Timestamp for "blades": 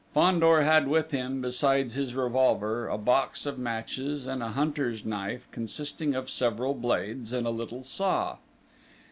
6.73-7.31